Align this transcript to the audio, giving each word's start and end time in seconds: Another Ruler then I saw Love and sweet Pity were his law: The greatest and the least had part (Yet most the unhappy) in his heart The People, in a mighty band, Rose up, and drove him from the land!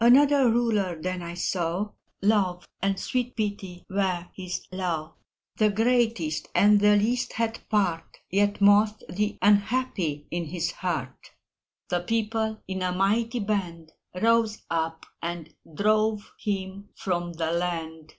Another 0.00 0.50
Ruler 0.50 1.00
then 1.00 1.22
I 1.22 1.34
saw 1.34 1.90
Love 2.20 2.66
and 2.82 2.98
sweet 2.98 3.36
Pity 3.36 3.84
were 3.88 4.26
his 4.34 4.62
law: 4.72 5.14
The 5.58 5.70
greatest 5.70 6.48
and 6.56 6.80
the 6.80 6.96
least 6.96 7.34
had 7.34 7.60
part 7.68 8.18
(Yet 8.28 8.60
most 8.60 9.04
the 9.08 9.38
unhappy) 9.40 10.26
in 10.32 10.46
his 10.46 10.72
heart 10.72 11.30
The 11.88 12.00
People, 12.00 12.60
in 12.66 12.82
a 12.82 12.90
mighty 12.90 13.38
band, 13.38 13.92
Rose 14.20 14.60
up, 14.70 15.06
and 15.22 15.54
drove 15.72 16.32
him 16.40 16.88
from 16.96 17.34
the 17.34 17.52
land! 17.52 18.14